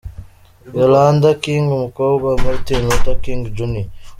[0.77, 3.87] Yolanda King, umukobwa wa Martin Luther King, Jr.